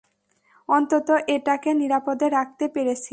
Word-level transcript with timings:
অন্তত 0.69 1.07
এটাকে 1.27 1.69
নিরাপদে 1.73 2.27
রাখতে 2.29 2.65
পেরেছিস। 2.67 3.09